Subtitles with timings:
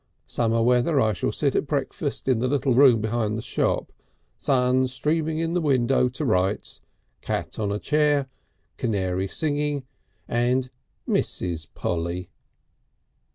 [0.25, 3.91] Summer weather I shall sit at breakfast in the little room behind the shop,
[4.35, 6.81] sun streaming in the window to rights,
[7.21, 8.27] cat on a chair,
[8.77, 9.83] canary singing
[10.27, 10.71] and
[11.07, 11.67] Mrs.
[11.75, 12.31] Polly...."